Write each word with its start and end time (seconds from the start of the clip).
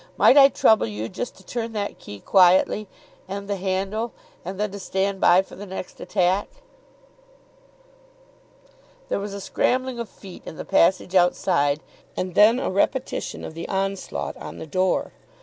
Might 0.17 0.35
I 0.35 0.49
trouble 0.49 0.87
you 0.87 1.07
just 1.07 1.35
to 1.37 1.43
turn 1.45 1.73
that 1.73 1.99
key 1.99 2.21
quietly, 2.21 2.87
and 3.27 3.47
the 3.47 3.55
handle, 3.57 4.13
and 4.43 4.59
then 4.59 4.71
to 4.71 4.79
stand 4.79 5.21
by 5.21 5.43
for 5.43 5.55
the 5.55 5.67
next 5.67 6.01
attack." 6.01 6.47
There 9.09 9.19
was 9.19 9.35
a 9.35 9.39
scrambling 9.39 9.99
of 9.99 10.09
feet 10.09 10.41
in 10.43 10.55
the 10.57 10.65
passage 10.65 11.13
outside, 11.13 11.81
and 12.17 12.33
then 12.33 12.59
a 12.59 12.71
repetition 12.71 13.45
of 13.45 13.53
the 13.53 13.69
onslaught 13.69 14.35
on 14.37 14.57
the 14.57 14.65
door. 14.65 15.11